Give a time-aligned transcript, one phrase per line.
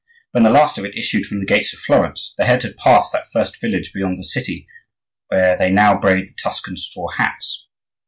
[0.31, 3.11] When the last of it issued from the gates of Florence the head had passed
[3.13, 4.65] that first village beyond the city
[5.27, 7.67] where they now braid the Tuscan straw hats.